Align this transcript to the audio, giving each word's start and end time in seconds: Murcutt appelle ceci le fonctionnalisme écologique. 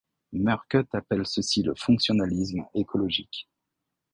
Murcutt 0.33 0.95
appelle 0.95 1.27
ceci 1.27 1.61
le 1.61 1.75
fonctionnalisme 1.75 2.65
écologique. 2.73 3.47